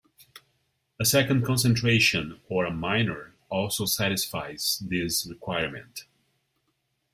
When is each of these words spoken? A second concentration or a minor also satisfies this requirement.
A 0.99 1.05
second 1.05 1.45
concentration 1.45 2.39
or 2.49 2.65
a 2.65 2.71
minor 2.71 3.35
also 3.49 3.85
satisfies 3.85 4.79
this 4.87 5.27
requirement. 5.29 6.05